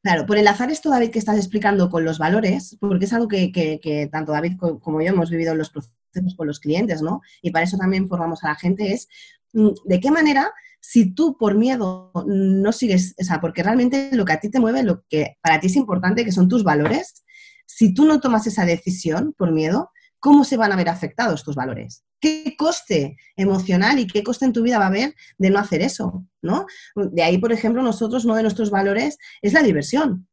[0.04, 4.10] Claro, por enlazar esto, David, que estás explicando con los valores, porque es algo que,
[4.12, 7.22] tanto David como yo hemos vivido en los procesos con los clientes, ¿no?
[7.42, 9.08] Y para eso también formamos a la gente, es
[9.54, 14.24] mm, de qué manera, si tú por miedo no sigues, o sea, porque realmente lo
[14.24, 17.26] que a ti te mueve, lo que para ti es importante, que son tus valores,
[17.68, 21.56] si tú no tomas esa decisión por miedo, ¿cómo se van a ver afectados tus
[21.56, 22.04] valores?
[22.20, 25.82] ¿Qué coste emocional y qué coste en tu vida va a haber de no hacer
[25.82, 26.26] eso?
[26.42, 26.66] ¿no?
[26.96, 30.28] De ahí, por ejemplo, nosotros, uno de nuestros valores es la diversión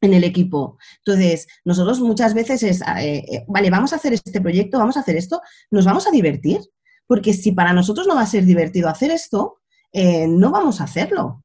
[0.00, 0.78] en el equipo.
[1.04, 5.00] Entonces, nosotros muchas veces es, eh, eh, vale, vamos a hacer este proyecto, vamos a
[5.00, 5.40] hacer esto,
[5.70, 6.60] nos vamos a divertir,
[7.06, 9.60] porque si para nosotros no va a ser divertido hacer esto,
[9.92, 11.44] eh, no vamos a hacerlo.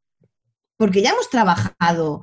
[0.77, 2.21] Porque ya hemos trabajado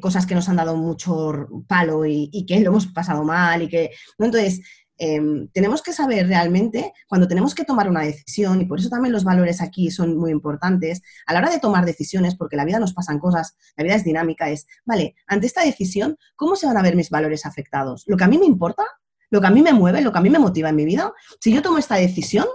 [0.00, 3.90] cosas que nos han dado mucho palo y, que lo hemos pasado mal y que.
[4.18, 4.60] Entonces,
[4.96, 9.12] Em, tenemos que saber realmente cuando tenemos que tomar una decisión, y por eso también
[9.12, 12.78] los valores aquí son muy importantes, a la hora de tomar decisiones, porque la vida
[12.78, 16.76] nos pasan cosas, la vida es dinámica, es, vale, ante esta decisión, ¿cómo se van
[16.76, 18.04] a ver mis valores afectados?
[18.06, 18.84] ¿Lo que a mí me importa?
[19.30, 20.00] ¿Lo que a mí me mueve?
[20.00, 21.12] ¿Lo que a mí me motiva en mi vida?
[21.40, 22.46] Si yo tomo esta decisión,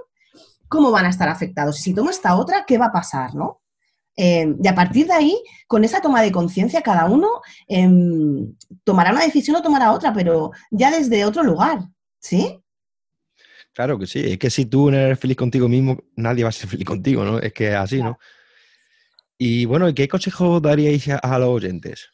[0.69, 1.77] ¿cómo van a estar afectados?
[1.77, 3.35] Si tomo esta otra, ¿qué va a pasar?
[3.35, 3.61] ¿no?
[4.21, 8.53] Em, y a partir de ahí, con esa toma de conciencia, cada uno em,
[8.83, 11.87] tomará una decisión o tomará otra, pero ya desde otro lugar.
[12.19, 12.59] ¿Sí?
[13.71, 16.51] Claro que sí, es que si tú no eres feliz contigo mismo, nadie va a
[16.51, 17.39] ser feliz contigo, ¿no?
[17.39, 18.19] Es que es así, ¿no?
[19.37, 22.09] Y bueno, ¿qué consejo daríais a, los oyentes?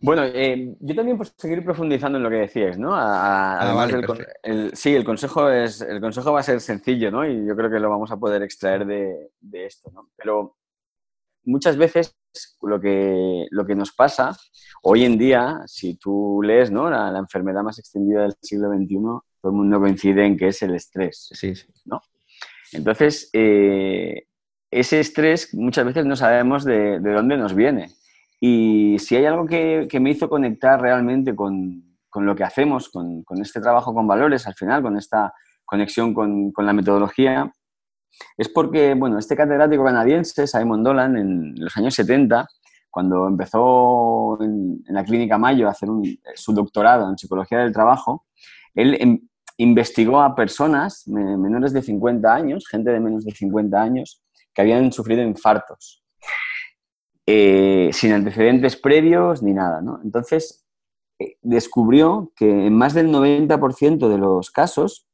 [0.00, 2.90] Bueno, eh, yo también por seguir profundizando en lo que decías, ¿no?
[2.92, 3.88] Ah,
[4.72, 7.28] sí, el consejo es, el consejo va a ser sencillo, ¿no?
[7.28, 10.08] Y yo creo que lo vamos a poder extraer de, de esto, ¿no?
[10.16, 10.56] Pero
[11.48, 12.16] muchas veces
[12.62, 14.36] lo que, lo que nos pasa
[14.82, 16.88] hoy en día, si tú lees ¿no?
[16.90, 18.94] la, enfermedad más extendida del siglo XXI,
[19.40, 21.30] todo el mundo coincide en que es el estrés.
[21.32, 21.66] Sí, sí.
[21.86, 22.00] ¿no?
[22.72, 24.26] Entonces, eh,
[24.70, 27.90] ese estrés muchas veces no sabemos de, dónde nos viene.
[28.40, 33.60] Y si hay algo que, me hizo conectar realmente con, lo que hacemos, con, este
[33.60, 35.32] trabajo con valores, al final, con esta
[35.64, 37.52] conexión con, la metodología,
[38.36, 42.46] es porque, bueno, este catedrático canadiense, Simon Dolan, en los años 70,
[42.90, 45.88] cuando empezó en, la clínica Mayo a hacer
[46.34, 48.26] su doctorado en psicología del trabajo,
[48.74, 49.20] él em,
[49.58, 54.22] investigó a personas menores de 50 años, gente de menos de 50 años,
[54.54, 56.02] que habían sufrido infartos,
[57.30, 59.82] eh, sin antecedentes previos ni nada.
[60.02, 60.64] Entonces,
[61.18, 65.06] eh, descubrió que en más del 90% de los casos,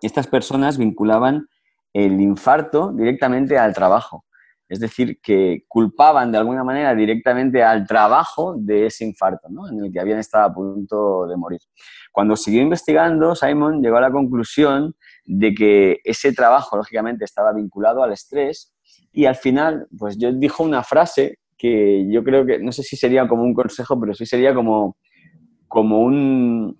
[0.00, 1.48] estas personas vinculaban
[1.92, 4.26] el infarto directamente al trabajo.
[4.68, 9.68] Es decir, que culpaban de alguna manera directamente al trabajo de ese infarto, ¿no?
[9.68, 11.60] en el que habían estado a punto de morir.
[12.12, 18.04] Cuando siguió investigando, Simon llegó a la conclusión de que ese trabajo, lógicamente, estaba vinculado
[18.04, 18.72] al estrés
[19.10, 22.96] y al final, pues yo dijo una frase que yo creo que, no sé si
[22.96, 24.96] sería como un consejo, pero sí sería como,
[25.68, 26.78] como un,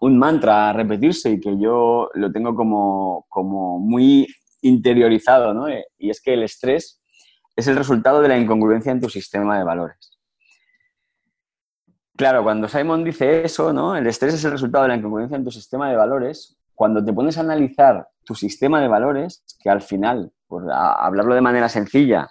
[0.00, 4.26] un mantra a repetirse y que yo lo tengo como, como muy
[4.62, 5.68] interiorizado, ¿no?
[5.68, 7.00] Eh, y es que el estrés
[7.56, 10.18] es el resultado de la incongruencia en tu sistema de valores.
[12.16, 13.96] Claro, cuando Simon dice eso, ¿no?
[13.96, 16.56] El estrés es el resultado de la incongruencia en tu sistema de valores.
[16.74, 21.40] Cuando te pones a analizar tu sistema de valores, que al final, por hablarlo de
[21.40, 22.28] manera sencilla,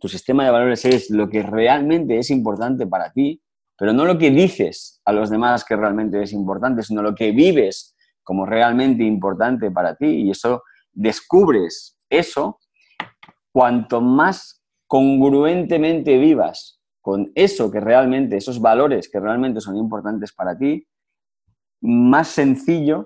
[0.00, 3.42] tu sistema de valores es lo que realmente es importante para ti,
[3.76, 7.30] pero no lo que dices a los demás que realmente es importante, sino lo que
[7.32, 10.06] vives como realmente importante para ti.
[10.06, 12.58] Y eso descubres eso,
[13.52, 20.58] cuanto más congruentemente vivas con eso que realmente, esos valores que realmente son importantes para
[20.58, 20.86] ti,
[21.80, 23.04] más sencillo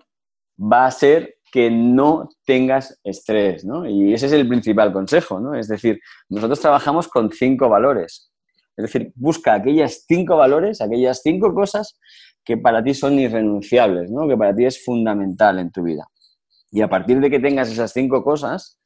[0.58, 3.86] va a ser que no tengas estrés, ¿no?
[3.86, 5.54] Y ese es el principal consejo, ¿no?
[5.54, 8.32] Es decir, nosotros trabajamos con cinco valores.
[8.74, 12.00] Es decir, busca aquellas cinco valores, aquellas cinco cosas
[12.42, 14.26] que para ti son irrenunciables, ¿no?
[14.26, 16.08] Que para ti es fundamental en tu vida.
[16.70, 18.78] Y a partir de que tengas esas cinco cosas,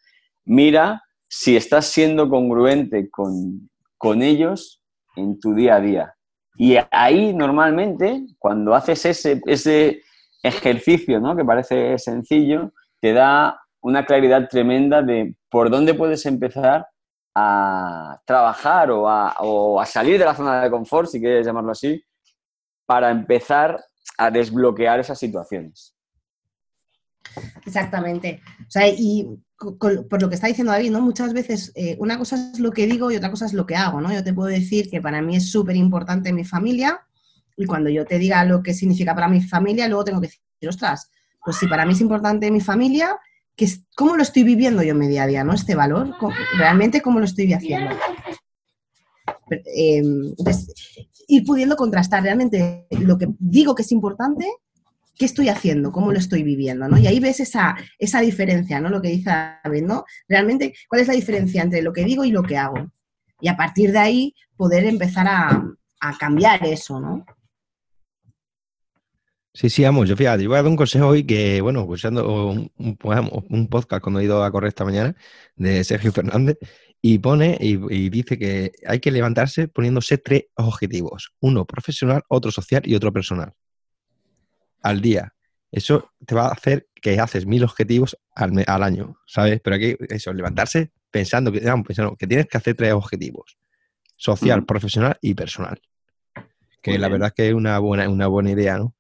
[0.45, 3.71] mira si estás siendo congruente con,
[4.23, 4.83] ellos
[5.15, 6.15] en tu día a día.
[6.57, 10.03] Y ahí normalmente, cuando haces ese, ese
[10.47, 11.37] ejercicio, ¿no?
[11.37, 16.87] que parece sencillo, te da una claridad tremenda de por dónde puedes empezar
[17.35, 19.09] a trabajar o
[19.81, 22.03] a, salir de la zona de confort, si quieres llamarlo así,
[22.87, 23.79] para empezar
[24.17, 25.95] a desbloquear esas situaciones.
[27.67, 28.41] Exactamente.
[28.61, 29.29] O sea, y
[29.59, 31.01] por lo que está diciendo David, ¿no?
[31.01, 33.77] Muchas veces eh, una cosa es lo que digo y otra cosa es lo que
[33.77, 34.13] hago, ¿no?
[34.13, 37.07] Yo te puedo decir que para mí es súper importante mi familia,
[37.57, 40.69] Y cuando yo te diga lo que significa para mi familia, luego tengo que decir,
[40.69, 41.11] ostras,
[41.45, 43.17] pues si para mí es importante mi familia,
[43.95, 45.55] ¿cómo lo estoy viviendo yo en mi día a día, ¿no?
[45.55, 46.15] Este valor,
[46.59, 47.97] realmente cómo lo estoy haciendo.
[49.51, 50.03] Eh,
[51.29, 54.47] ir pudiendo contrastar realmente lo que digo que es importante,
[55.17, 56.99] qué estoy haciendo, cómo lo estoy viviendo, ¿no?
[56.99, 58.91] Y ahí ves esa, esa diferencia, ¿no?
[58.91, 59.31] Lo que dice
[59.65, 60.05] David, ¿no?
[60.29, 62.91] Realmente, ¿cuál es la diferencia entre lo que digo y lo que hago?
[63.41, 65.65] Y a partir de ahí poder empezar a,
[66.01, 67.25] a cambiar eso, ¿no?
[69.57, 72.51] Sí, sí, vamos, yo fíjate, yo voy a dar un consejo hoy que, bueno, escuchando
[72.51, 75.17] un, un, podcast cuando he ido a correr esta mañana
[75.55, 76.59] de Sergio Fernández
[77.01, 82.83] y pone y, dice que hay que levantarse poniéndose tres objetivos, uno profesional, otro social
[82.85, 83.55] y otro personal,
[84.83, 85.33] al día.
[85.73, 89.63] Eso te va a hacer que haces mil objetivos al, al año, ¿sabes?
[89.65, 93.57] Pero aquí, eso, levantarse pensando que, pensando que tienes que hacer tres objetivos,
[94.17, 95.81] social, profesional y personal.
[96.83, 98.96] Que la verdad es que es una buena, una buena idea, ¿no?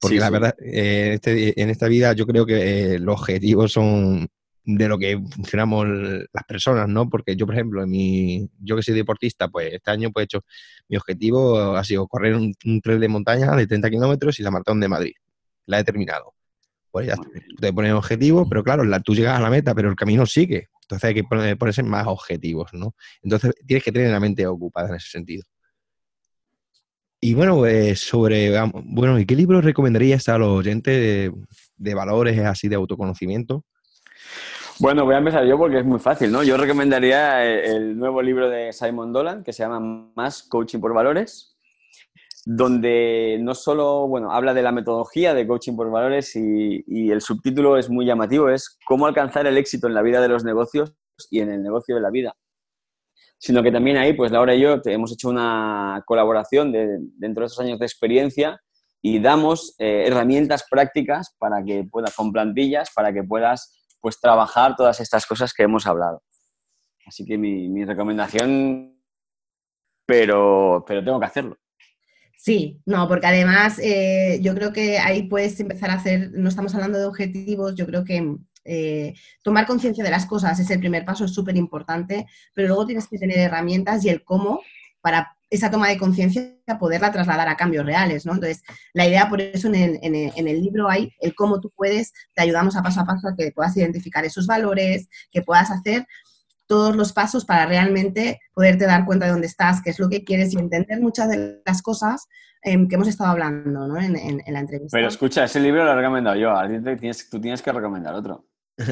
[0.00, 4.28] Porque la verdad, eh, este, en esta vida yo creo que eh, los objetivos son
[4.64, 7.08] de lo que funcionamos las personas, ¿no?
[7.08, 10.26] Porque yo, por ejemplo, en mi, yo que soy deportista, pues este año pues he
[10.26, 10.44] hecho,
[10.88, 14.78] mi objetivo ha sido correr un, tren de montaña de 30 kilómetros y la maratón
[14.80, 15.12] de Madrid.
[15.66, 16.34] La he terminado.
[16.90, 17.16] Pues ya
[17.60, 20.68] te pones objetivo, pero claro, la, tú llegas a la meta, pero el camino sigue.
[20.82, 22.94] Entonces hay que ponerse más objetivos, ¿no?
[23.22, 25.44] Entonces tienes que tener la mente ocupada en ese sentido.
[27.20, 28.52] Y bueno, pues sobre,
[28.84, 31.32] bueno, ¿y qué libros recomendarías a los oyentes
[31.76, 33.64] de, valores así de autoconocimiento?
[34.78, 36.44] Bueno, voy a empezar yo porque es muy fácil, ¿no?
[36.44, 39.80] Yo recomendaría el, nuevo libro de Simon Dolan que se llama
[40.14, 41.56] Más Coaching por Valores,
[42.44, 47.20] donde no solo, bueno, habla de la metodología de coaching por valores y, y el
[47.20, 50.94] subtítulo es muy llamativo, es cómo alcanzar el éxito en la vida de los negocios
[51.30, 52.36] y en el negocio de la vida
[53.38, 57.60] sino que también ahí, pues Laura y yo hemos hecho una colaboración dentro de esos
[57.60, 58.60] años de experiencia
[59.00, 64.76] y damos eh, herramientas prácticas para que puedas, con plantillas, para que puedas pues trabajar
[64.76, 66.22] todas estas cosas que hemos hablado.
[67.06, 69.00] Así que mi, recomendación,
[70.04, 71.56] pero, pero tengo que hacerlo.
[72.36, 76.74] Sí, no, porque además eh, yo creo que ahí puedes empezar a hacer, no estamos
[76.74, 78.36] hablando de objetivos, yo creo que
[78.68, 82.86] eh, tomar conciencia de las cosas es el primer paso, es súper importante, pero luego
[82.86, 84.60] tienes que tener herramientas y el cómo
[85.00, 88.34] para esa toma de conciencia poderla trasladar a cambios reales, ¿no?
[88.34, 92.76] Entonces, la idea por eso en el, libro hay el cómo tú puedes, te ayudamos
[92.76, 96.06] a paso a paso a que puedas identificar esos valores, que puedas hacer
[96.66, 100.22] todos los pasos para realmente poderte dar cuenta de dónde estás, qué es lo que
[100.22, 102.28] quieres y entender muchas de las cosas
[102.62, 103.98] em, que hemos estado hablando ¿no?
[103.98, 104.94] en, la entrevista.
[104.94, 106.52] Pero escucha, ese libro lo he recomendado yo,
[107.30, 108.47] tú tienes que recomendar otro.
[108.78, 108.86] No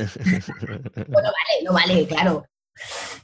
[1.06, 2.44] vale, no vale, claro.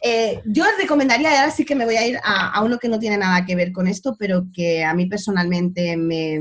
[0.00, 3.18] Eh, yo recomendaría, ahora sí que me voy a ir a, uno que no tiene
[3.18, 6.40] nada que ver con esto, pero que a mí personalmente me,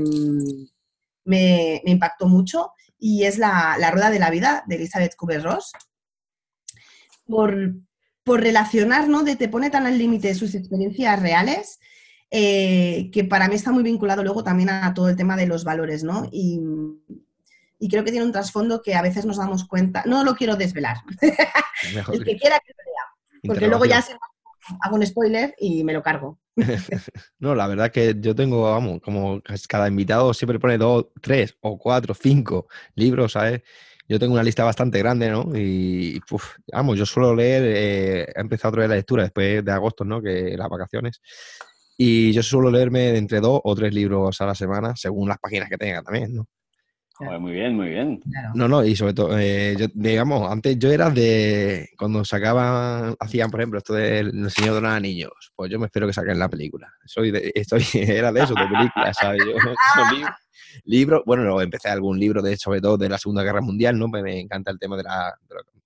[1.84, 5.72] impactó mucho, y es la, Rueda de la Vida de Elizabeth Kubler-Ross.
[7.26, 7.74] Por,
[8.24, 9.22] por relacionar, ¿no?
[9.22, 11.78] De te pone tan al límite sus experiencias reales,
[12.30, 15.64] eh, que para mí está muy vinculado luego también a todo el tema de los
[15.64, 16.28] valores, ¿no?
[17.82, 20.04] Y creo que tiene un trasfondo que a veces nos damos cuenta.
[20.06, 20.98] No lo quiero desvelar.
[22.12, 23.44] el que quiera que lo vea.
[23.44, 24.04] Porque luego ya
[24.82, 26.38] hago un spoiler y me lo cargo.
[27.40, 31.76] no, la verdad que yo tengo, vamos, como cada invitado siempre pone dos, tres o
[31.76, 33.62] cuatro, cinco libros, ¿sabes?
[34.08, 35.50] Yo tengo una lista bastante grande, ¿no?
[35.52, 36.20] Y,
[36.72, 40.22] vamos, yo suelo leer, eh, he empezado otra vez la lectura después de agosto, ¿no?
[40.22, 41.20] Que las vacaciones.
[41.96, 45.68] Y yo suelo leerme entre dos o tres libros a la semana, según las páginas
[45.68, 46.46] que tenga también, ¿no?
[47.20, 48.20] Muy bien, muy bien.
[48.54, 53.60] No, no, y sobre todo, eh, digamos, antes yo era de, cuando sacaban, hacían, por
[53.60, 56.92] ejemplo, esto del Señor de los Anillos, pues yo me espero que saquen la película.
[57.04, 59.42] Soy de, estoy, era de eso, de películas, ¿sabes?
[59.44, 59.52] Yo,
[60.84, 64.08] libro, bueno, luego empecé algún libro de, sobre todo de la Segunda Guerra Mundial, ¿no?
[64.08, 65.34] Me, encanta el tema de la,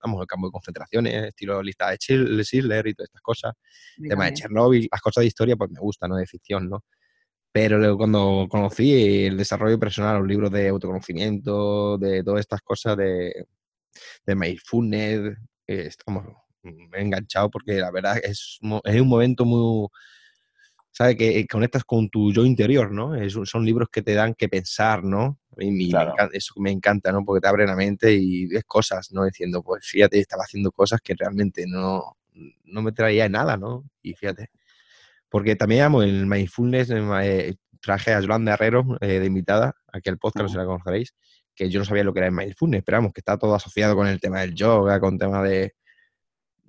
[0.03, 3.53] vamos, el campo de concentraciones, estilo lista de Schiller y todas estas cosas,
[3.97, 6.15] el tema de Chernobyl, las cosas de historia, pues me gustan, ¿no?
[6.15, 6.83] De ficción, ¿no?
[7.51, 12.97] Pero luego cuando conocí el desarrollo personal, los libros de autoconocimiento, de todas estas cosas
[12.97, 13.47] de,
[14.25, 16.25] de mindfulness, eh, estamos
[16.93, 19.87] enganchados porque la verdad es, es un momento muy,
[20.91, 21.15] ¿sabes?
[21.15, 23.13] Que conectas con tu yo interior, ¿no?
[23.45, 25.39] son libros que te dan que pensar, ¿no?
[25.59, 25.91] Y
[26.33, 27.23] eso me encanta, ¿no?
[27.25, 29.25] Porque te abre la mente y ves cosas, ¿no?
[29.25, 32.17] Diciendo, pues fíjate, estaba haciendo cosas que realmente no,
[32.65, 33.83] no me traía nada, ¿no?
[34.01, 34.49] Y fíjate.
[35.29, 40.17] Porque también amo el mindfulness, eh, traje a Yolanda Herrero eh, de invitada, aquí al
[40.17, 41.13] podcast, no sé la conoceréis,
[41.55, 43.95] que yo no sabía lo que era el mindfulness, pero vamos, que está todo asociado
[43.95, 45.73] con el tema del yoga, con el tema de,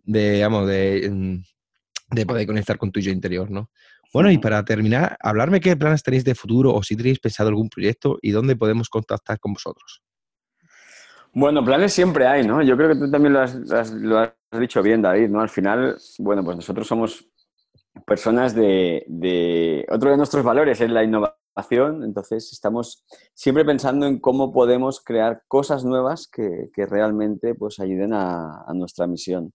[0.04, 3.70] de digamos, de, mm, de poder conectar con tu yo interior, ¿no?
[4.12, 7.68] Bueno, y para terminar, hablarme qué planes tenéis de futuro o si tenéis pensado algún
[7.68, 10.02] proyecto y dónde podemos contactar con vosotros.
[11.34, 12.62] Bueno, planes siempre hay, ¿no?
[12.62, 13.54] Yo creo que tú también lo has,
[13.92, 15.40] lo has dicho bien, David, ¿no?
[15.42, 17.28] Al final, bueno, pues nosotros somos
[18.06, 24.52] personas de, Otro de nuestros valores es la innovación, entonces estamos siempre pensando en cómo
[24.52, 29.52] podemos crear cosas nuevas que, realmente pues, ayuden a, nuestra misión.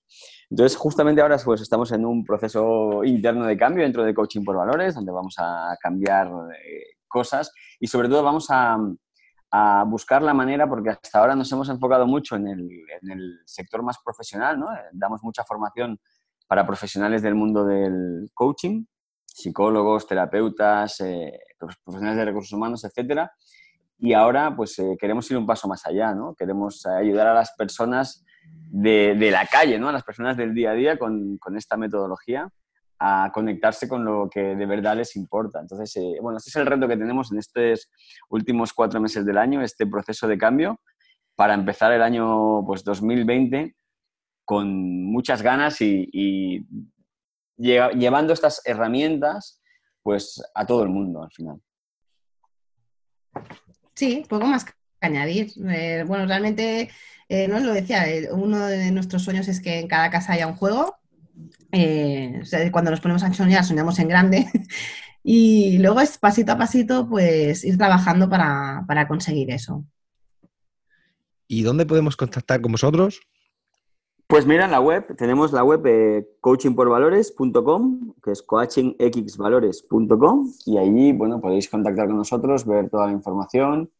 [0.49, 4.57] Entonces, justamente ahora pues, estamos en un proceso interno de cambio dentro de Coaching por
[4.57, 8.77] Valores, donde vamos a cambiar eh, cosas y sobre todo vamos a,
[9.85, 12.67] buscar la manera, porque hasta ahora nos hemos enfocado mucho en el,
[13.03, 14.67] en el sector más profesional, ¿no?
[14.93, 15.99] damos mucha formación
[16.53, 18.85] para profesionales del mundo del coaching,
[19.25, 23.31] psicólogos, terapeutas, eh, profesionales de recursos humanos, etcétera.
[23.97, 26.35] Y ahora, pues eh, queremos ir un paso más allá, ¿no?
[26.35, 28.23] Queremos ayudar a las personas
[28.69, 29.89] de, de, la calle, ¿no?
[29.89, 32.47] A las personas del día a día con, con, esta metodología
[32.99, 35.59] a conectarse con lo que de verdad les importa.
[35.59, 37.89] Entonces, eh, bueno, este es el reto que tenemos en estos
[38.29, 40.79] últimos cuatro meses del año, este proceso de cambio,
[41.33, 43.75] para empezar el año pues, 2020
[44.45, 46.65] con muchas ganas y,
[47.57, 49.61] llevando estas herramientas
[50.01, 51.61] pues a todo el mundo al final.
[53.95, 55.51] Sí, poco más que añadir.
[55.69, 56.89] Eh, bueno, realmente,
[57.29, 60.47] eh, no lo decía, eh, uno de nuestros sueños es que en cada casa haya
[60.47, 60.97] un juego.
[62.71, 64.45] cuando nos ponemos a soñar, soñamos en grande.
[65.23, 69.85] y luego es pasito a pasito, pues ir trabajando para, para conseguir eso.
[71.47, 73.21] ¿Y dónde podemos contactar con vosotros?
[74.33, 81.11] Pues mira, en la web, tenemos la web eh, coachingporvalores.com, que es coachingxvalores.com, y allí,
[81.11, 83.91] bueno, podéis contactar con nosotros, ver toda la información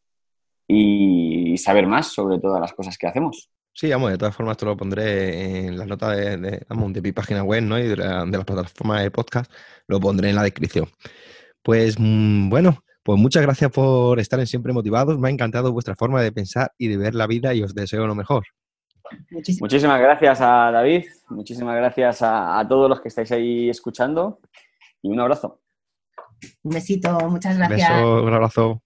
[0.67, 3.51] y saber más sobre todas las cosas que hacemos.
[3.73, 7.43] Sí, vamos, de todas formas te lo pondré en las notas de, de, mi página
[7.43, 7.77] web ¿no?
[7.77, 9.51] y de, la, las plataformas de podcast,
[9.85, 10.89] lo pondré en la descripción.
[11.61, 15.95] Pues mm, bueno, pues muchas gracias por estar en Siempre Motivados, me ha encantado vuestra
[15.95, 18.45] forma de pensar y de ver la vida y os deseo lo mejor.
[19.59, 24.39] Muchísimas, gracias a David, muchísimas gracias a, todos los que estáis ahí escuchando
[25.01, 25.59] y un abrazo.
[26.63, 27.89] Un besito, muchas gracias.
[27.89, 28.81] Un beso, un abrazo.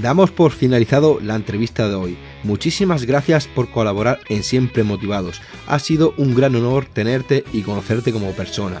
[0.00, 2.18] Damos por finalizado la entrevista de hoy.
[2.44, 5.40] Muchísimas gracias por colaborar en Siempre Motivados.
[5.66, 8.80] Ha sido un gran honor tenerte y conocerte como persona.